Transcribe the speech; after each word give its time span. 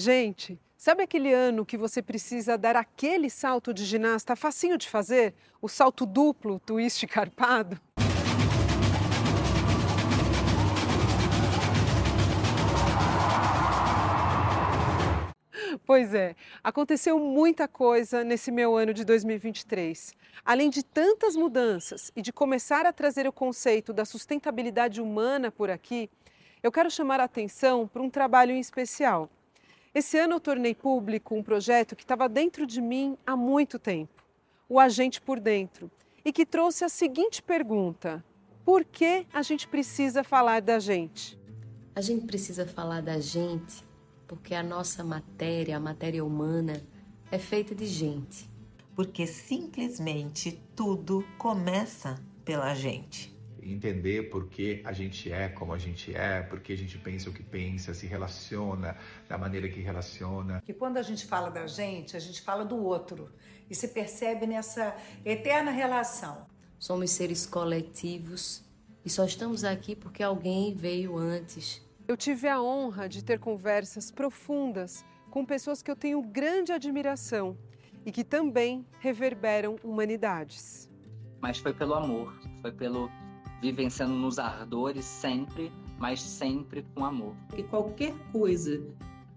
Gente, 0.00 0.60
sabe 0.76 1.02
aquele 1.02 1.34
ano 1.34 1.66
que 1.66 1.76
você 1.76 2.00
precisa 2.00 2.56
dar 2.56 2.76
aquele 2.76 3.28
salto 3.28 3.74
de 3.74 3.84
ginasta 3.84 4.36
facinho 4.36 4.78
de 4.78 4.88
fazer? 4.88 5.34
O 5.60 5.68
salto 5.68 6.06
duplo, 6.06 6.60
twist 6.60 7.04
carpado? 7.08 7.80
Pois 15.84 16.14
é, 16.14 16.36
aconteceu 16.62 17.18
muita 17.18 17.66
coisa 17.66 18.22
nesse 18.22 18.52
meu 18.52 18.76
ano 18.76 18.94
de 18.94 19.04
2023. 19.04 20.14
Além 20.44 20.70
de 20.70 20.84
tantas 20.84 21.34
mudanças 21.34 22.12
e 22.14 22.22
de 22.22 22.32
começar 22.32 22.86
a 22.86 22.92
trazer 22.92 23.26
o 23.26 23.32
conceito 23.32 23.92
da 23.92 24.04
sustentabilidade 24.04 25.00
humana 25.00 25.50
por 25.50 25.68
aqui, 25.68 26.08
eu 26.62 26.70
quero 26.70 26.88
chamar 26.88 27.18
a 27.18 27.24
atenção 27.24 27.88
para 27.88 28.00
um 28.00 28.08
trabalho 28.08 28.52
em 28.52 28.60
especial. 28.60 29.28
Esse 29.94 30.18
ano 30.18 30.34
eu 30.34 30.40
tornei 30.40 30.74
público 30.74 31.34
um 31.34 31.42
projeto 31.42 31.96
que 31.96 32.02
estava 32.02 32.28
dentro 32.28 32.66
de 32.66 32.80
mim 32.80 33.16
há 33.26 33.36
muito 33.36 33.78
tempo, 33.78 34.22
o 34.68 34.78
Agente 34.78 35.20
por 35.20 35.40
Dentro, 35.40 35.90
e 36.24 36.32
que 36.32 36.44
trouxe 36.44 36.84
a 36.84 36.88
seguinte 36.88 37.42
pergunta: 37.42 38.24
por 38.64 38.84
que 38.84 39.26
a 39.32 39.42
gente 39.42 39.66
precisa 39.66 40.22
falar 40.22 40.60
da 40.60 40.78
gente? 40.78 41.38
A 41.94 42.00
gente 42.00 42.26
precisa 42.26 42.66
falar 42.66 43.00
da 43.00 43.18
gente 43.18 43.88
porque 44.28 44.54
a 44.54 44.62
nossa 44.62 45.02
matéria, 45.02 45.78
a 45.78 45.80
matéria 45.80 46.22
humana, 46.22 46.82
é 47.30 47.38
feita 47.38 47.74
de 47.74 47.86
gente. 47.86 48.48
Porque 48.94 49.26
simplesmente 49.26 50.62
tudo 50.76 51.24
começa 51.38 52.22
pela 52.44 52.74
gente. 52.74 53.34
Entender 53.72 54.30
por 54.30 54.48
que 54.48 54.82
a 54.84 54.92
gente 54.92 55.30
é 55.30 55.48
como 55.48 55.72
a 55.72 55.78
gente 55.78 56.14
é, 56.14 56.42
por 56.42 56.60
que 56.60 56.72
a 56.72 56.76
gente 56.76 56.98
pensa 56.98 57.30
o 57.30 57.32
que 57.32 57.42
pensa, 57.42 57.94
se 57.94 58.06
relaciona 58.06 58.96
da 59.28 59.36
maneira 59.36 59.68
que 59.68 59.80
relaciona. 59.80 60.62
Que 60.64 60.74
quando 60.74 60.96
a 60.96 61.02
gente 61.02 61.26
fala 61.26 61.50
da 61.50 61.66
gente, 61.66 62.16
a 62.16 62.20
gente 62.20 62.40
fala 62.40 62.64
do 62.64 62.76
outro 62.76 63.30
e 63.68 63.74
se 63.74 63.88
percebe 63.88 64.46
nessa 64.46 64.96
eterna 65.24 65.70
relação. 65.70 66.46
Somos 66.78 67.10
seres 67.10 67.44
coletivos 67.44 68.64
e 69.04 69.10
só 69.10 69.24
estamos 69.24 69.64
aqui 69.64 69.94
porque 69.96 70.22
alguém 70.22 70.74
veio 70.74 71.16
antes 71.16 71.86
eu 72.08 72.16
tive 72.16 72.48
a 72.48 72.58
honra 72.58 73.06
de 73.06 73.22
ter 73.22 73.38
conversas 73.38 74.10
profundas 74.10 75.04
com 75.30 75.44
pessoas 75.44 75.82
que 75.82 75.90
eu 75.90 75.94
tenho 75.94 76.22
grande 76.22 76.72
admiração 76.72 77.54
e 78.06 78.10
que 78.10 78.24
também 78.24 78.86
reverberam 78.98 79.76
humanidades. 79.84 80.90
Mas 81.38 81.58
foi 81.58 81.74
pelo 81.74 81.92
amor, 81.92 82.32
foi 82.62 82.72
pelo 82.72 83.10
vivenciando 83.60 84.14
nos 84.14 84.38
ardores 84.38 85.04
sempre, 85.04 85.72
mas 85.98 86.20
sempre 86.20 86.84
com 86.94 87.04
amor. 87.04 87.34
E 87.56 87.62
qualquer 87.62 88.14
coisa 88.32 88.80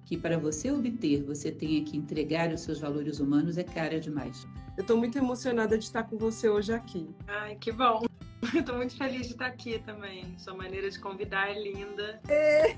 que 0.06 0.18
para 0.18 0.38
você 0.38 0.72
obter 0.72 1.24
você 1.24 1.52
tenha 1.52 1.84
que 1.84 1.98
entregar 1.98 2.52
os 2.52 2.62
seus 2.62 2.80
valores 2.80 3.20
humanos 3.20 3.58
é 3.58 3.64
cara 3.64 4.00
demais. 4.00 4.48
Eu 4.78 4.82
estou 4.82 4.98
muito 4.98 5.18
emocionada 5.18 5.78
de 5.78 5.86
estar 5.86 6.04
com 6.04 6.18
você 6.18 6.50
hoje 6.50 6.74
aqui. 6.74 7.10
Ai, 7.28 7.56
que 7.56 7.72
bom. 7.72 8.02
Estou 8.56 8.76
muito 8.76 8.98
feliz 8.98 9.28
de 9.28 9.34
estar 9.34 9.46
aqui 9.46 9.80
também. 9.80 10.36
Sua 10.38 10.56
maneira 10.56 10.90
de 10.90 11.00
convidar 11.00 11.50
é 11.50 11.62
linda. 11.62 12.20
É. 12.28 12.76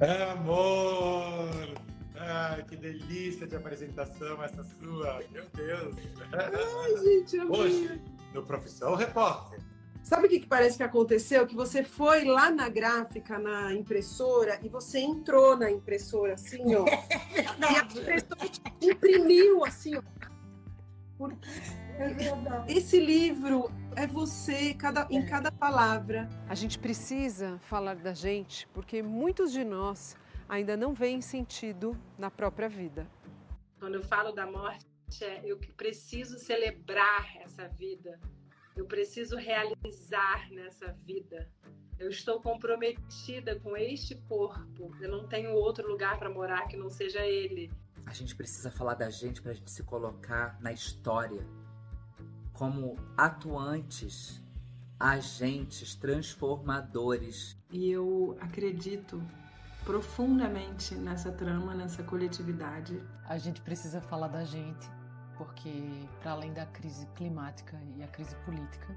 Amor! 0.32 1.74
Ah, 2.16 2.62
que 2.68 2.76
delícia 2.76 3.46
de 3.46 3.56
apresentação 3.56 4.42
essa 4.42 4.62
sua! 4.64 5.20
Meu 5.32 5.44
Deus! 5.54 5.96
Ai, 6.32 6.96
gente. 7.04 7.40
Hoje, 7.40 8.00
no 8.34 8.42
Profissão 8.42 8.94
Repórter. 8.94 9.60
Sabe 10.02 10.26
o 10.26 10.28
que, 10.28 10.40
que 10.40 10.46
parece 10.46 10.76
que 10.76 10.82
aconteceu? 10.82 11.46
Que 11.46 11.54
você 11.54 11.82
foi 11.82 12.26
lá 12.26 12.50
na 12.50 12.68
gráfica, 12.68 13.38
na 13.38 13.72
impressora, 13.72 14.60
e 14.62 14.68
você 14.68 14.98
entrou 14.98 15.56
na 15.56 15.70
impressora, 15.70 16.34
assim, 16.34 16.74
ó. 16.74 16.84
e 17.32 17.64
a 17.64 17.84
impressora 17.84 18.50
imprimiu, 18.82 19.64
assim, 19.64 19.96
ó. 19.96 20.02
Porque 21.16 21.48
esse 22.68 23.00
livro 23.00 23.70
é 23.96 24.06
você 24.06 24.74
cada, 24.74 25.06
em 25.08 25.24
cada 25.24 25.50
palavra. 25.50 26.28
A 26.48 26.54
gente 26.54 26.78
precisa 26.78 27.58
falar 27.60 27.96
da 27.96 28.12
gente 28.12 28.66
porque 28.74 29.02
muitos 29.02 29.52
de 29.52 29.64
nós 29.64 30.16
ainda 30.46 30.76
não 30.76 30.92
veem 30.92 31.22
sentido 31.22 31.96
na 32.18 32.30
própria 32.30 32.68
vida. 32.68 33.06
Quando 33.78 33.94
eu 33.94 34.02
falo 34.02 34.32
da 34.32 34.44
morte, 34.44 34.84
é 35.22 35.40
eu 35.44 35.58
preciso 35.76 36.38
celebrar 36.38 37.36
essa 37.40 37.68
vida. 37.68 38.18
Eu 38.76 38.86
preciso 38.86 39.36
realizar 39.36 40.50
nessa 40.50 40.92
vida. 41.04 41.48
Eu 41.98 42.10
estou 42.10 42.40
comprometida 42.40 43.58
com 43.60 43.76
este 43.76 44.16
corpo. 44.28 44.92
Eu 45.00 45.10
não 45.10 45.28
tenho 45.28 45.52
outro 45.52 45.88
lugar 45.88 46.18
para 46.18 46.28
morar 46.28 46.66
que 46.66 46.76
não 46.76 46.90
seja 46.90 47.24
ele. 47.24 47.70
A 48.04 48.12
gente 48.12 48.34
precisa 48.34 48.70
falar 48.70 48.94
da 48.94 49.08
gente 49.10 49.40
para 49.40 49.52
a 49.52 49.54
gente 49.54 49.70
se 49.70 49.82
colocar 49.84 50.60
na 50.60 50.72
história 50.72 51.46
como 52.52 52.96
atuantes, 53.16 54.42
agentes 54.98 55.94
transformadores. 55.94 57.56
E 57.70 57.90
eu 57.90 58.36
acredito 58.40 59.22
profundamente 59.84 60.94
nessa 60.94 61.30
trama, 61.30 61.74
nessa 61.74 62.02
coletividade. 62.02 63.00
A 63.24 63.38
gente 63.38 63.60
precisa 63.60 64.00
falar 64.00 64.28
da 64.28 64.44
gente, 64.44 64.88
porque 65.36 66.08
para 66.20 66.32
além 66.32 66.52
da 66.52 66.66
crise 66.66 67.06
climática 67.14 67.80
e 67.96 68.02
a 68.02 68.08
crise 68.08 68.34
política, 68.44 68.96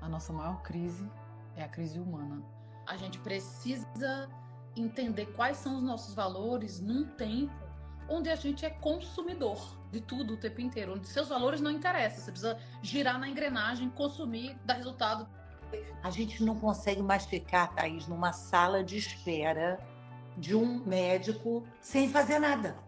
a 0.00 0.08
nossa 0.08 0.32
maior 0.32 0.62
crise 0.62 1.08
é 1.56 1.62
a 1.62 1.68
crise 1.68 1.98
humana. 1.98 2.42
A 2.86 2.96
gente 2.96 3.18
precisa 3.18 4.28
entender 4.76 5.26
quais 5.34 5.56
são 5.56 5.76
os 5.76 5.82
nossos 5.82 6.14
valores 6.14 6.80
num 6.80 7.04
tempo 7.04 7.52
onde 8.08 8.30
a 8.30 8.36
gente 8.36 8.64
é 8.64 8.70
consumidor 8.70 9.76
de 9.90 10.00
tudo 10.00 10.34
o 10.34 10.36
tempo 10.36 10.60
inteiro, 10.60 10.94
onde 10.94 11.06
seus 11.06 11.28
valores 11.28 11.60
não 11.60 11.70
interessam. 11.70 12.24
Você 12.24 12.30
precisa 12.30 12.58
girar 12.82 13.18
na 13.18 13.28
engrenagem, 13.28 13.90
consumir, 13.90 14.56
dar 14.64 14.74
resultado. 14.74 15.28
A 16.02 16.10
gente 16.10 16.42
não 16.42 16.58
consegue 16.58 17.02
mais 17.02 17.26
ficar, 17.26 17.74
Thaís, 17.74 18.06
numa 18.06 18.32
sala 18.32 18.82
de 18.82 18.96
espera 18.96 19.78
de 20.36 20.54
um 20.54 20.82
médico 20.84 21.66
sem 21.80 22.08
fazer 22.08 22.38
nada. 22.38 22.87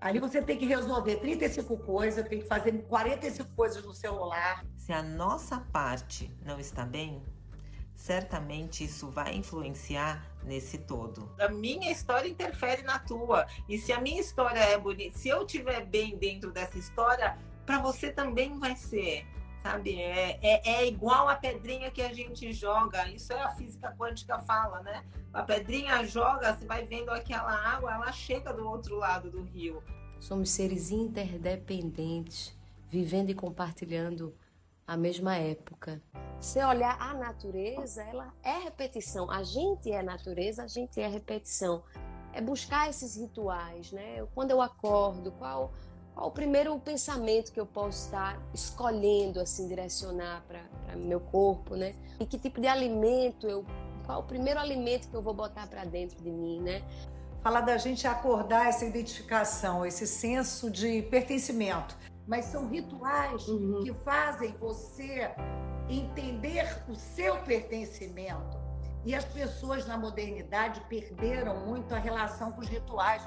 Ali 0.00 0.20
você 0.20 0.42
tem 0.42 0.58
que 0.58 0.66
resolver 0.66 1.16
35 1.16 1.76
coisas, 1.78 2.28
tem 2.28 2.40
que 2.40 2.46
fazer 2.46 2.72
45 2.82 3.50
coisas 3.54 3.84
no 3.84 3.94
celular. 3.94 4.64
Se 4.76 4.92
a 4.92 5.02
nossa 5.02 5.60
parte 5.72 6.30
não 6.44 6.60
está 6.60 6.84
bem, 6.84 7.22
certamente 7.94 8.84
isso 8.84 9.08
vai 9.10 9.34
influenciar 9.34 10.24
nesse 10.44 10.78
todo. 10.78 11.34
A 11.40 11.48
minha 11.48 11.90
história 11.90 12.28
interfere 12.28 12.82
na 12.82 12.98
tua. 12.98 13.46
E 13.68 13.78
se 13.78 13.92
a 13.92 14.00
minha 14.00 14.20
história 14.20 14.60
é 14.60 14.78
bonita, 14.78 15.16
se 15.18 15.28
eu 15.28 15.44
estiver 15.44 15.84
bem 15.86 16.16
dentro 16.16 16.52
dessa 16.52 16.78
história, 16.78 17.38
para 17.64 17.80
você 17.80 18.12
também 18.12 18.58
vai 18.58 18.76
ser. 18.76 19.26
Sabe? 19.70 20.00
É, 20.00 20.38
é, 20.42 20.70
é, 20.70 20.86
igual 20.86 21.28
a 21.28 21.34
pedrinha 21.34 21.90
que 21.90 22.00
a 22.00 22.12
gente 22.12 22.52
joga. 22.52 23.08
Isso 23.08 23.32
é 23.32 23.40
a 23.40 23.50
física 23.50 23.94
quântica 23.98 24.38
fala, 24.38 24.80
né? 24.80 25.04
A 25.32 25.42
pedrinha 25.42 26.04
joga, 26.04 26.54
você 26.54 26.64
vai 26.64 26.86
vendo 26.86 27.10
aquela 27.10 27.52
água, 27.52 27.92
ela 27.92 28.12
chega 28.12 28.52
do 28.52 28.66
outro 28.66 28.96
lado 28.96 29.30
do 29.30 29.42
rio. 29.42 29.82
Somos 30.20 30.50
seres 30.50 30.90
interdependentes, 30.90 32.56
vivendo 32.88 33.30
e 33.30 33.34
compartilhando 33.34 34.34
a 34.86 34.96
mesma 34.96 35.36
época. 35.36 36.00
Se 36.40 36.64
olhar 36.64 36.96
a 37.00 37.12
natureza, 37.14 38.02
ela 38.04 38.32
é 38.42 38.58
repetição. 38.58 39.30
A 39.30 39.42
gente 39.42 39.90
é 39.90 40.02
natureza, 40.02 40.62
a 40.62 40.68
gente 40.68 41.00
é 41.00 41.08
repetição. 41.08 41.82
É 42.32 42.40
buscar 42.40 42.88
esses 42.88 43.16
rituais, 43.16 43.90
né? 43.90 44.24
Quando 44.34 44.52
eu 44.52 44.62
acordo, 44.62 45.32
qual, 45.32 45.72
qual 46.16 46.28
o 46.28 46.30
primeiro 46.32 46.76
pensamento 46.80 47.52
que 47.52 47.60
eu 47.60 47.66
posso 47.66 48.06
estar 48.06 48.40
escolhendo, 48.52 49.38
assim, 49.38 49.68
direcionar 49.68 50.42
para 50.48 50.96
meu 50.96 51.20
corpo, 51.20 51.76
né? 51.76 51.94
E 52.18 52.26
que 52.26 52.38
tipo 52.38 52.60
de 52.60 52.66
alimento 52.66 53.46
eu. 53.46 53.64
Qual 54.04 54.20
o 54.20 54.24
primeiro 54.24 54.58
alimento 54.58 55.08
que 55.08 55.14
eu 55.14 55.22
vou 55.22 55.34
botar 55.34 55.66
para 55.68 55.84
dentro 55.84 56.16
de 56.22 56.30
mim, 56.30 56.60
né? 56.60 56.82
Falar 57.42 57.60
da 57.60 57.76
gente 57.76 58.06
é 58.06 58.10
acordar 58.10 58.66
essa 58.66 58.84
identificação, 58.84 59.86
esse 59.86 60.06
senso 60.06 60.70
de 60.70 61.02
pertencimento 61.02 61.96
mas 62.26 62.46
são 62.46 62.68
rituais 62.68 63.46
uhum. 63.46 63.84
que 63.84 63.94
fazem 64.04 64.52
você 64.58 65.30
entender 65.88 66.66
o 66.88 66.94
seu 66.94 67.38
pertencimento. 67.42 68.58
E 69.04 69.14
as 69.14 69.24
pessoas 69.24 69.86
na 69.86 69.96
modernidade 69.96 70.80
perderam 70.88 71.64
muito 71.64 71.94
a 71.94 71.98
relação 71.98 72.50
com 72.50 72.60
os 72.60 72.66
rituais. 72.66 73.24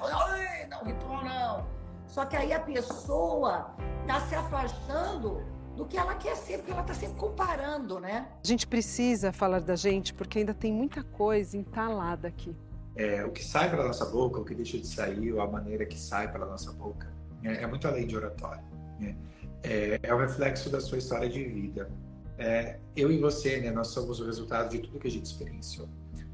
Não, 0.68 0.84
ritual 0.84 1.24
não. 1.24 1.79
Só 2.10 2.24
que 2.24 2.36
aí 2.36 2.52
a 2.52 2.58
pessoa 2.58 3.72
está 4.02 4.20
se 4.26 4.34
afastando 4.34 5.42
do 5.76 5.86
que 5.86 5.96
ela 5.96 6.16
quer 6.16 6.36
ser, 6.36 6.58
porque 6.58 6.72
ela 6.72 6.80
está 6.80 6.92
sempre 6.92 7.16
comparando, 7.16 8.00
né? 8.00 8.28
A 8.44 8.46
gente 8.46 8.66
precisa 8.66 9.32
falar 9.32 9.60
da 9.60 9.76
gente 9.76 10.12
porque 10.12 10.40
ainda 10.40 10.52
tem 10.52 10.72
muita 10.72 11.04
coisa 11.04 11.56
entalada 11.56 12.26
aqui. 12.26 12.54
É, 12.96 13.24
o 13.24 13.30
que 13.30 13.44
sai 13.44 13.70
pela 13.70 13.86
nossa 13.86 14.04
boca, 14.04 14.40
o 14.40 14.44
que 14.44 14.54
deixa 14.54 14.76
de 14.76 14.86
sair, 14.86 15.32
ou 15.32 15.40
a 15.40 15.46
maneira 15.46 15.86
que 15.86 15.98
sai 15.98 16.30
pela 16.30 16.46
nossa 16.46 16.72
boca, 16.72 17.08
é, 17.44 17.62
é 17.62 17.66
muito 17.66 17.86
além 17.86 18.06
de 18.08 18.16
oratório. 18.16 18.62
Né? 18.98 19.16
É, 19.62 20.00
é 20.02 20.12
o 20.12 20.18
reflexo 20.18 20.68
da 20.68 20.80
sua 20.80 20.98
história 20.98 21.28
de 21.28 21.44
vida. 21.44 21.88
É, 22.36 22.80
eu 22.96 23.12
e 23.12 23.18
você, 23.18 23.60
né, 23.60 23.70
nós 23.70 23.88
somos 23.88 24.18
o 24.18 24.26
resultado 24.26 24.70
de 24.70 24.80
tudo 24.80 24.98
que 24.98 25.06
a 25.06 25.10
gente 25.10 25.26
experienciou. 25.26 25.88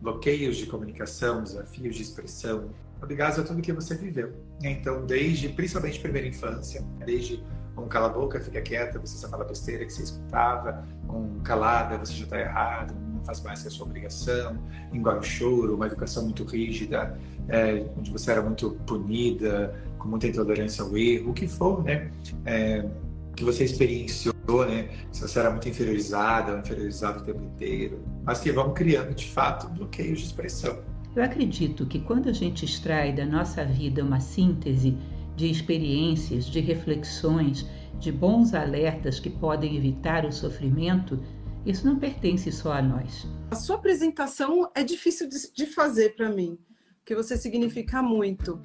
Bloqueios 0.06 0.56
de 0.56 0.66
comunicação, 0.66 1.42
desafios 1.42 1.96
de 1.96 2.02
expressão, 2.02 2.70
ligados 3.08 3.40
a 3.40 3.42
tudo 3.42 3.60
que 3.60 3.72
você 3.72 3.96
viveu. 3.96 4.32
Então, 4.62 5.04
desde, 5.04 5.48
principalmente 5.48 5.98
primeira 5.98 6.28
infância, 6.28 6.80
desde 7.04 7.42
um 7.76 7.88
cala 7.88 8.06
a 8.06 8.10
boca, 8.10 8.40
fica 8.40 8.62
quieta, 8.62 9.00
você 9.00 9.18
só 9.18 9.28
fala 9.28 9.44
besteira 9.44 9.84
que 9.84 9.92
você 9.92 10.04
escutava, 10.04 10.86
um 11.10 11.40
calada, 11.40 11.98
você 11.98 12.12
já 12.12 12.24
está 12.24 12.40
errado, 12.40 12.94
não 13.12 13.22
faz 13.24 13.42
mais 13.42 13.62
que 13.62 13.68
a 13.68 13.70
sua 13.70 13.84
obrigação, 13.84 14.56
engole 14.92 15.18
o 15.18 15.22
choro, 15.22 15.74
uma 15.74 15.86
educação 15.86 16.22
muito 16.22 16.44
rígida, 16.44 17.18
é, 17.48 17.84
onde 17.98 18.10
você 18.10 18.30
era 18.30 18.42
muito 18.42 18.70
punida, 18.86 19.74
com 19.98 20.08
muita 20.08 20.28
intolerância 20.28 20.84
ao 20.84 20.96
erro, 20.96 21.32
o 21.32 21.34
que 21.34 21.48
for, 21.48 21.82
né? 21.82 22.10
É, 22.44 22.88
que 23.36 23.44
você 23.44 23.64
experienciou, 23.64 24.34
né? 24.66 24.88
Se 25.12 25.20
você 25.20 25.38
era 25.38 25.50
muito 25.50 25.68
inferiorizada 25.68 26.52
ou 26.52 26.58
inferiorizado 26.58 27.20
o 27.20 27.24
tempo 27.24 27.42
inteiro, 27.42 28.02
mas 28.24 28.40
que 28.40 28.50
vão 28.50 28.72
criando, 28.72 29.14
de 29.14 29.28
fato, 29.28 29.68
bloqueios 29.68 30.20
de 30.20 30.26
expressão. 30.26 30.82
Eu 31.14 31.22
acredito 31.22 31.86
que 31.86 32.00
quando 32.00 32.28
a 32.28 32.32
gente 32.32 32.64
extrai 32.64 33.12
da 33.12 33.24
nossa 33.24 33.64
vida 33.64 34.02
uma 34.02 34.20
síntese 34.20 34.96
de 35.36 35.50
experiências, 35.50 36.46
de 36.46 36.60
reflexões, 36.60 37.66
de 37.98 38.10
bons 38.10 38.54
alertas 38.54 39.20
que 39.20 39.30
podem 39.30 39.76
evitar 39.76 40.24
o 40.24 40.32
sofrimento, 40.32 41.22
isso 41.64 41.86
não 41.86 41.98
pertence 41.98 42.50
só 42.50 42.72
a 42.72 42.82
nós. 42.82 43.26
A 43.50 43.54
sua 43.54 43.76
apresentação 43.76 44.70
é 44.74 44.82
difícil 44.82 45.28
de 45.28 45.66
fazer 45.66 46.14
para 46.16 46.30
mim, 46.30 46.58
porque 46.98 47.14
você 47.14 47.36
significa 47.36 48.02
muito. 48.02 48.60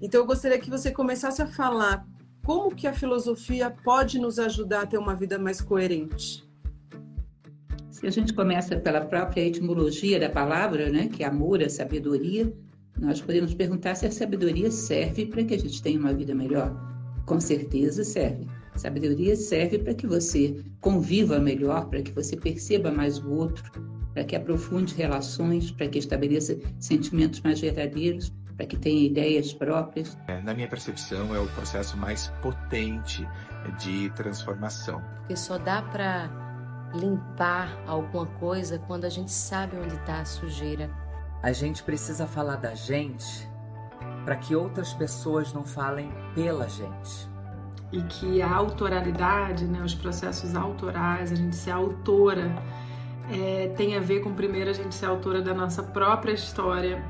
Então 0.00 0.20
eu 0.20 0.26
gostaria 0.26 0.58
que 0.58 0.70
você 0.70 0.90
começasse 0.90 1.42
a 1.42 1.46
falar 1.46 2.06
como 2.44 2.74
que 2.74 2.86
a 2.86 2.92
filosofia 2.92 3.70
pode 3.70 4.18
nos 4.18 4.38
ajudar 4.38 4.82
a 4.82 4.86
ter 4.86 4.98
uma 4.98 5.16
vida 5.16 5.38
mais 5.38 5.60
coerente. 5.60 6.44
Se 7.90 8.06
a 8.06 8.10
gente 8.10 8.34
começa 8.34 8.76
pela 8.76 9.00
própria 9.00 9.40
etimologia 9.40 10.20
da 10.20 10.28
palavra, 10.28 10.90
né, 10.90 11.08
que 11.08 11.24
é 11.24 11.26
amor, 11.26 11.62
é 11.62 11.68
sabedoria, 11.68 12.52
nós 13.00 13.20
podemos 13.20 13.54
perguntar 13.54 13.94
se 13.94 14.06
a 14.06 14.12
sabedoria 14.12 14.70
serve 14.70 15.26
para 15.26 15.42
que 15.42 15.54
a 15.54 15.58
gente 15.58 15.82
tenha 15.82 15.98
uma 15.98 16.12
vida 16.12 16.34
melhor. 16.34 16.70
Com 17.24 17.40
certeza 17.40 18.04
serve. 18.04 18.46
Sabedoria 18.76 19.34
serve 19.36 19.78
para 19.78 19.94
que 19.94 20.06
você 20.06 20.62
conviva 20.80 21.38
melhor, 21.38 21.88
para 21.88 22.02
que 22.02 22.12
você 22.12 22.36
perceba 22.36 22.90
mais 22.90 23.18
o 23.18 23.30
outro, 23.30 23.64
para 24.12 24.24
que 24.24 24.36
aprofunde 24.36 24.94
relações, 24.94 25.70
para 25.70 25.88
que 25.88 25.98
estabeleça 25.98 26.58
sentimentos 26.78 27.40
mais 27.40 27.60
verdadeiros, 27.60 28.32
para 28.56 28.66
que 28.66 28.76
tenha 28.76 29.06
ideias 29.06 29.52
próprias. 29.52 30.16
É, 30.28 30.40
na 30.40 30.54
minha 30.54 30.68
percepção, 30.68 31.34
é 31.34 31.38
o 31.38 31.46
processo 31.48 31.96
mais 31.96 32.28
potente 32.40 33.26
de 33.78 34.10
transformação. 34.10 35.02
Porque 35.18 35.36
só 35.36 35.58
dá 35.58 35.82
para 35.82 36.30
limpar 36.94 37.76
alguma 37.86 38.26
coisa 38.26 38.78
quando 38.86 39.04
a 39.04 39.08
gente 39.08 39.32
sabe 39.32 39.76
onde 39.76 39.94
está 39.96 40.20
a 40.20 40.24
sujeira. 40.24 40.90
A 41.42 41.52
gente 41.52 41.82
precisa 41.82 42.26
falar 42.26 42.56
da 42.56 42.74
gente 42.74 43.48
para 44.24 44.36
que 44.36 44.56
outras 44.56 44.94
pessoas 44.94 45.52
não 45.52 45.64
falem 45.64 46.10
pela 46.34 46.68
gente. 46.68 47.28
E 47.92 48.02
que 48.02 48.40
a 48.40 48.52
autoralidade, 48.52 49.66
né, 49.66 49.82
os 49.82 49.94
processos 49.94 50.54
autorais, 50.54 51.30
a 51.30 51.34
gente 51.34 51.54
ser 51.54 51.72
autora, 51.72 52.50
é, 53.30 53.68
tem 53.76 53.96
a 53.96 54.00
ver 54.00 54.20
com 54.20 54.34
primeiro 54.34 54.70
a 54.70 54.72
gente 54.72 54.94
ser 54.94 55.06
autora 55.06 55.42
da 55.42 55.54
nossa 55.54 55.82
própria 55.82 56.32
história, 56.32 57.04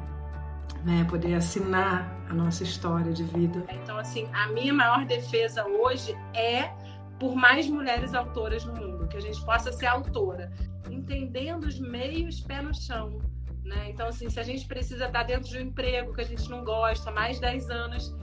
né, 0.85 1.05
poder 1.09 1.35
assinar 1.35 2.15
a 2.29 2.35
nossa 2.35 2.63
história 2.63 3.13
de 3.13 3.25
vida. 3.25 3.65
Então, 3.71 3.97
assim, 3.99 4.29
a 4.33 4.49
minha 4.49 4.73
maior 4.73 5.05
defesa 5.07 5.67
hoje 5.67 6.15
é 6.35 6.71
por 7.19 7.35
mais 7.35 7.67
mulheres 7.69 8.13
autoras 8.13 8.65
no 8.65 8.75
mundo, 8.75 9.09
que 9.09 9.17
a 9.17 9.21
gente 9.21 9.43
possa 9.45 9.73
ser 9.73 9.87
autora, 9.87 10.53
entendendo 10.91 11.65
os 11.65 11.81
meios 11.81 12.41
pé 12.41 12.61
no 12.61 12.75
chão, 12.75 13.19
né? 13.65 13.91
Então, 13.91 14.09
assim, 14.09 14.29
se 14.29 14.39
a 14.39 14.43
gente 14.43 14.67
precisa 14.67 15.07
estar 15.07 15.23
dentro 15.23 15.49
de 15.49 15.59
um 15.59 15.63
emprego 15.63 16.13
que 16.13 16.21
a 16.21 16.25
gente 16.25 16.49
não 16.51 16.63
gosta, 16.65 17.11
mais 17.11 17.41
10 17.41 17.71
anos 17.71 18.15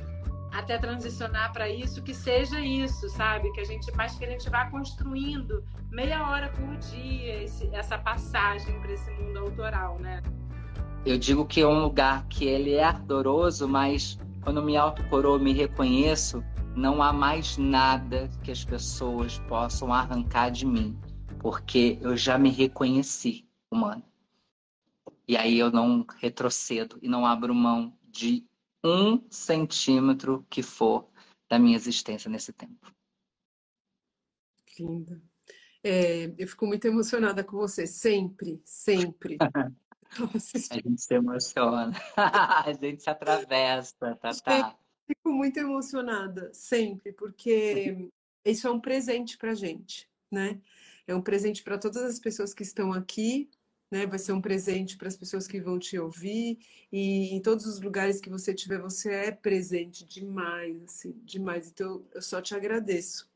até 0.52 0.78
transicionar 0.78 1.52
para 1.54 1.70
isso, 1.70 2.04
que 2.04 2.14
seja 2.14 2.60
isso, 2.60 3.10
sabe? 3.10 3.52
Que 3.54 3.62
a 3.62 3.64
gente, 3.64 3.90
mais 3.96 4.16
que 4.16 4.26
a 4.26 4.30
gente 4.30 4.50
vá 4.50 4.70
construindo 4.70 5.64
meia 5.90 6.30
hora 6.30 6.50
por 6.50 6.76
dia 6.78 7.44
esse, 7.44 7.74
essa 7.74 7.98
passagem 7.98 8.80
para 8.82 8.92
esse 8.92 9.10
mundo 9.12 9.40
autoral, 9.40 9.98
né? 10.00 10.22
Eu 11.04 11.18
digo 11.18 11.48
que 11.48 11.62
é 11.62 11.68
um 11.68 11.82
lugar 11.82 12.28
que 12.28 12.46
ele 12.46 12.74
é 12.74 12.84
ardoroso, 12.84 13.68
mas 13.68 14.20
quando 14.44 14.62
me 14.62 14.78
autocorou, 14.78 15.40
me 15.40 15.52
reconheço, 15.52 16.44
não 16.76 17.02
há 17.02 17.12
mais 17.12 17.58
nada 17.58 18.30
que 18.44 18.52
as 18.52 18.64
pessoas 18.64 19.40
possam 19.50 19.92
arrancar 19.92 20.52
de 20.52 20.64
mim, 20.64 20.96
porque 21.40 21.98
eu 22.02 22.16
já 22.16 22.38
me 22.38 22.52
reconheci 22.52 23.50
humano. 23.72 24.04
E 25.28 25.36
aí 25.36 25.58
eu 25.58 25.72
não 25.72 26.06
retrocedo 26.20 27.00
e 27.02 27.08
não 27.08 27.26
abro 27.26 27.56
mão 27.56 27.98
de 28.04 28.46
um 28.84 29.28
centímetro 29.28 30.46
que 30.52 30.62
for 30.62 31.10
da 31.50 31.58
minha 31.58 31.76
existência 31.76 32.30
nesse 32.30 32.54
tempo. 32.54 32.94
Linda. 34.80 35.20
É, 35.84 36.32
eu 36.38 36.48
fico 36.48 36.68
muito 36.68 36.86
emocionada 36.86 37.44
com 37.44 37.58
você, 37.58 37.88
sempre, 37.88 38.62
sempre. 38.64 39.40
a 40.20 40.76
gente 40.76 41.02
se 41.02 41.14
emociona, 41.14 41.92
a 42.18 42.72
gente 42.74 43.04
se 43.04 43.10
atravessa, 43.10 44.16
tá, 44.16 44.32
tá. 44.44 44.78
Fico 45.08 45.32
muito 45.32 45.58
emocionada, 45.58 46.50
sempre, 46.54 47.14
porque 47.14 48.10
isso 48.46 48.68
é 48.68 48.72
um 48.72 48.80
presente 48.80 49.38
para 49.38 49.54
gente, 49.54 50.08
né? 50.32 50.60
É 51.08 51.16
um 51.16 51.22
presente 51.22 51.64
para 51.64 51.78
todas 51.78 52.04
as 52.04 52.20
pessoas 52.20 52.54
que 52.54 52.64
estão 52.64 52.94
aqui, 52.94 53.50
né? 53.90 54.06
Vai 54.06 54.20
ser 54.20 54.34
um 54.34 54.42
presente 54.42 54.98
para 54.98 55.08
as 55.08 55.18
pessoas 55.18 55.48
que 55.48 55.60
vão 55.60 55.78
te 55.78 55.98
ouvir 55.98 56.60
e 56.92 57.34
em 57.34 57.42
todos 57.42 57.66
os 57.66 57.82
lugares 57.82 58.22
que 58.22 58.30
você 58.30 58.54
tiver, 58.54 58.80
você 58.80 59.12
é 59.12 59.32
presente 59.32 60.06
demais, 60.06 60.82
assim, 60.84 61.12
demais. 61.24 61.70
Então 61.70 62.06
eu 62.14 62.22
só 62.22 62.42
te 62.42 62.56
agradeço, 62.56 63.30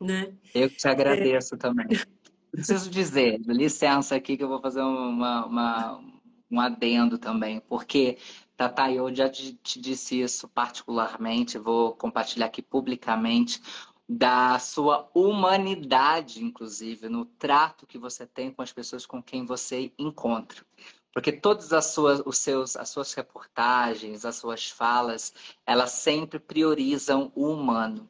né? 0.00 0.34
Eu 0.54 0.70
te 0.70 0.86
agradeço 0.88 1.54
é... 1.54 1.58
também. 1.58 1.86
Preciso 2.54 2.88
dizer, 2.88 3.40
licença 3.46 4.14
aqui 4.14 4.36
que 4.36 4.44
eu 4.44 4.48
vou 4.48 4.60
fazer 4.60 4.80
uma, 4.80 5.44
uma, 5.44 6.00
um 6.48 6.60
adendo 6.60 7.18
também, 7.18 7.58
porque 7.58 8.16
Tata, 8.56 8.92
eu 8.92 9.12
já 9.12 9.28
te 9.28 9.80
disse 9.80 10.20
isso 10.20 10.46
particularmente, 10.46 11.58
vou 11.58 11.96
compartilhar 11.96 12.46
aqui 12.46 12.62
publicamente 12.62 13.60
da 14.08 14.56
sua 14.60 15.10
humanidade, 15.12 16.44
inclusive, 16.44 17.08
no 17.08 17.24
trato 17.24 17.88
que 17.88 17.98
você 17.98 18.24
tem 18.24 18.52
com 18.52 18.62
as 18.62 18.72
pessoas 18.72 19.04
com 19.04 19.20
quem 19.20 19.44
você 19.44 19.92
encontra. 19.98 20.64
Porque 21.12 21.32
todas 21.32 21.72
as 21.72 21.86
suas, 21.86 22.22
os 22.24 22.38
seus, 22.38 22.76
as 22.76 22.88
suas 22.88 23.12
reportagens, 23.14 24.24
as 24.24 24.36
suas 24.36 24.70
falas, 24.70 25.32
elas 25.66 25.90
sempre 25.90 26.38
priorizam 26.38 27.32
o 27.34 27.48
humano. 27.48 28.08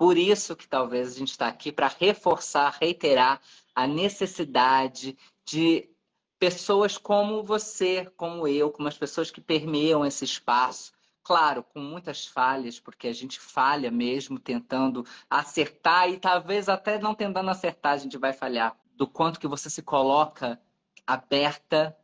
Por 0.00 0.16
isso 0.16 0.56
que 0.56 0.66
talvez 0.66 1.08
a 1.08 1.18
gente 1.18 1.32
está 1.32 1.46
aqui 1.46 1.70
para 1.70 1.86
reforçar, 1.86 2.74
reiterar 2.80 3.38
a 3.74 3.86
necessidade 3.86 5.14
de 5.44 5.90
pessoas 6.38 6.96
como 6.96 7.42
você, 7.42 8.10
como 8.16 8.48
eu, 8.48 8.70
como 8.70 8.88
as 8.88 8.96
pessoas 8.96 9.30
que 9.30 9.42
permeiam 9.42 10.02
esse 10.02 10.24
espaço, 10.24 10.94
claro, 11.22 11.62
com 11.62 11.80
muitas 11.80 12.26
falhas, 12.26 12.80
porque 12.80 13.08
a 13.08 13.12
gente 13.12 13.38
falha 13.38 13.90
mesmo 13.90 14.38
tentando 14.38 15.04
acertar 15.28 16.08
e 16.08 16.18
talvez 16.18 16.70
até 16.70 16.98
não 16.98 17.14
tentando 17.14 17.50
acertar, 17.50 17.92
a 17.92 17.98
gente 17.98 18.16
vai 18.16 18.32
falhar. 18.32 18.74
Do 18.94 19.06
quanto 19.06 19.38
que 19.38 19.46
você 19.46 19.68
se 19.68 19.82
coloca 19.82 20.58
aberta, 21.06 21.94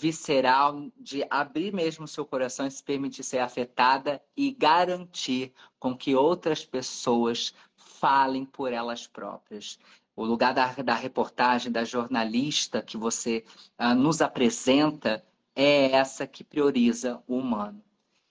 visceral, 0.00 0.90
de 0.96 1.26
abrir 1.28 1.72
mesmo 1.72 2.06
seu 2.06 2.24
coração 2.24 2.66
e 2.66 2.70
se 2.70 2.82
permitir 2.82 3.22
ser 3.22 3.38
afetada 3.38 4.22
e 4.36 4.52
garantir 4.52 5.52
com 5.78 5.96
que 5.96 6.14
outras 6.14 6.64
pessoas 6.64 7.54
falem 7.76 8.44
por 8.44 8.72
elas 8.72 9.06
próprias. 9.06 9.78
O 10.16 10.24
lugar 10.24 10.52
da, 10.52 10.72
da 10.72 10.94
reportagem, 10.94 11.72
da 11.72 11.84
jornalista 11.84 12.82
que 12.82 12.96
você 12.96 13.44
uh, 13.78 13.94
nos 13.94 14.20
apresenta 14.20 15.24
é 15.54 15.92
essa 15.92 16.26
que 16.26 16.44
prioriza 16.44 17.22
o 17.26 17.36
humano. 17.36 17.82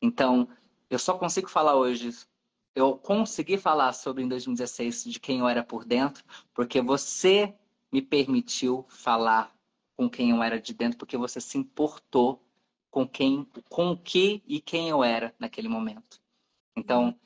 Então, 0.02 0.48
eu 0.90 0.98
só 0.98 1.18
consigo 1.18 1.50
falar 1.50 1.76
hoje, 1.76 2.12
eu 2.76 2.98
consegui 2.98 3.58
falar 3.58 3.94
sobre 3.94 4.24
em 4.24 4.28
2016 4.28 5.06
de 5.06 5.20
quem 5.20 5.40
eu 5.40 5.48
era 5.48 5.64
por 5.64 5.84
dentro, 5.84 6.24
porque 6.54 6.82
você 6.82 7.54
me 7.92 8.02
permitiu 8.02 8.86
falar 8.88 9.52
com 10.00 10.10
quem 10.10 10.30
eu 10.30 10.42
era 10.42 10.62
de 10.62 10.74
dentro, 10.74 10.98
porque 10.98 11.18
você 11.18 11.42
se 11.42 11.58
importou 11.58 12.42
com 12.90 13.06
quem, 13.06 13.46
com 13.70 13.92
o 13.92 13.98
que 13.98 14.42
e 14.48 14.62
quem 14.62 14.88
eu 14.88 15.04
era 15.04 15.36
naquele 15.38 15.68
momento. 15.68 16.22
Então, 16.74 17.20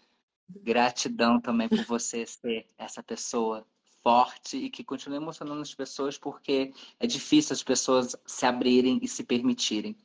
gratidão 0.50 1.39
também 1.39 1.70
por 1.70 1.86
você 1.86 2.25
ser 2.25 2.68
essa 2.75 3.03
pessoa 3.03 3.63
forte 4.01 4.58
e 4.58 4.72
que 4.72 4.84
continua 4.84 5.18
emocionando 5.18 5.62
as 5.62 5.75
pessoas, 5.75 6.18
porque 6.18 6.74
é 7.00 7.06
difícil 7.06 7.53
as 7.53 7.62
pessoas 7.62 8.15
se 8.25 8.44
abrirem 8.44 9.00
e 9.03 9.08
se 9.08 9.24
permitirem. 9.24 9.96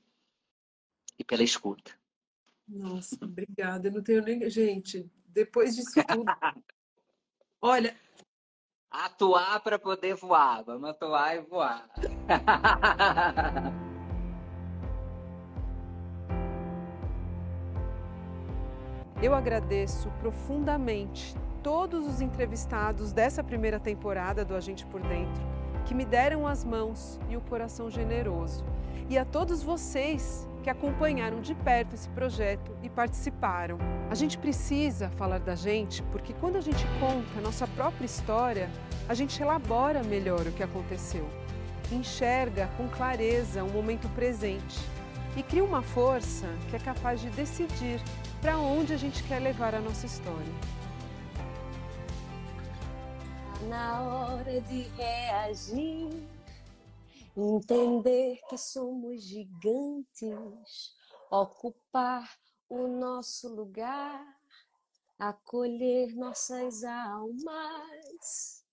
E 1.18 1.24
pela 1.24 1.42
escuta. 1.42 1.98
Nossa, 2.68 3.16
obrigada. 3.22 3.88
Eu 3.88 3.92
não 3.92 4.02
tenho 4.02 4.22
nem. 4.22 4.50
Gente, 4.50 5.10
depois 5.26 5.74
disso 5.74 6.04
tudo. 6.06 6.26
Olha. 7.62 7.96
Atuar 8.90 9.60
para 9.60 9.78
poder 9.78 10.14
voar. 10.14 10.64
Vamos 10.64 10.88
atuar 10.88 11.36
e 11.36 11.40
voar. 11.40 11.88
Eu 19.20 19.34
agradeço 19.34 20.10
profundamente 20.20 21.36
todos 21.62 22.06
os 22.06 22.20
entrevistados 22.20 23.12
dessa 23.12 23.42
primeira 23.44 23.78
temporada 23.80 24.44
do 24.44 24.54
Agente 24.54 24.86
por 24.86 25.02
Dentro, 25.02 25.42
que 25.84 25.92
me 25.92 26.04
deram 26.04 26.46
as 26.46 26.64
mãos 26.64 27.20
e 27.28 27.36
o 27.36 27.40
coração 27.42 27.90
generoso. 27.90 28.64
E 29.10 29.18
a 29.18 29.24
todos 29.24 29.62
vocês 29.62 30.47
que 30.62 30.70
acompanharam 30.70 31.40
de 31.40 31.54
perto 31.54 31.94
esse 31.94 32.08
projeto 32.10 32.76
e 32.82 32.88
participaram. 32.88 33.78
A 34.10 34.14
gente 34.14 34.38
precisa 34.38 35.10
falar 35.10 35.40
da 35.40 35.54
gente 35.54 36.02
porque 36.04 36.32
quando 36.34 36.56
a 36.56 36.60
gente 36.60 36.84
conta 37.00 37.38
a 37.38 37.40
nossa 37.40 37.66
própria 37.66 38.06
história, 38.06 38.70
a 39.08 39.14
gente 39.14 39.40
elabora 39.40 40.02
melhor 40.02 40.46
o 40.46 40.52
que 40.52 40.62
aconteceu, 40.62 41.28
enxerga 41.90 42.68
com 42.76 42.88
clareza 42.88 43.64
o 43.64 43.70
momento 43.70 44.08
presente 44.14 44.78
e 45.36 45.42
cria 45.42 45.64
uma 45.64 45.82
força 45.82 46.46
que 46.68 46.76
é 46.76 46.78
capaz 46.78 47.20
de 47.20 47.30
decidir 47.30 48.00
para 48.40 48.58
onde 48.58 48.92
a 48.92 48.96
gente 48.96 49.22
quer 49.24 49.40
levar 49.40 49.74
a 49.74 49.80
nossa 49.80 50.06
história. 50.06 50.54
Na 53.68 54.00
hora 54.02 54.60
de 54.62 54.88
reagir, 54.96 56.08
entender 57.38 58.40
que 58.48 58.58
somos 58.58 59.22
gigantes, 59.22 60.96
ocupar 61.30 62.38
o 62.68 62.86
nosso 62.86 63.48
lugar, 63.54 64.38
acolher 65.18 66.14
nossas 66.14 66.84
almas. 66.84 68.64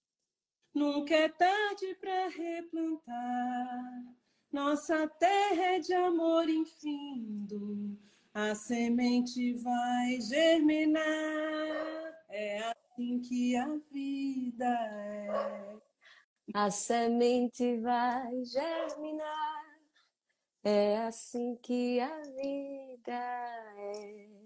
Nunca 0.73 1.15
é 1.15 1.29
tarde 1.29 1.95
para 1.95 2.27
replantar. 2.27 4.15
Nossa 4.51 5.07
terra 5.07 5.75
é 5.75 5.79
de 5.79 5.93
amor 5.93 6.49
infindo. 6.49 7.97
A 8.33 8.53
semente 8.55 9.53
vai 9.53 10.19
germinar. 10.19 11.03
É 12.29 12.59
assim 12.59 13.19
que 13.21 13.55
a 13.55 13.67
vida 13.91 14.65
é. 14.65 15.77
A 16.57 16.71
semente 16.71 17.81
vai 17.81 18.45
germinar. 18.45 19.65
É 20.63 20.99
assim 20.99 21.57
que 21.57 21.99
a 21.99 22.21
vida 22.21 23.11
é. 23.11 24.44